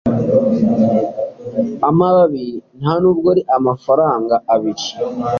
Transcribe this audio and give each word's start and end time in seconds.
amababi 1.89 2.45
ntanubwo 2.79 3.27
ari 3.33 3.43
amafaranga 3.57 4.35
abiri 4.53 4.85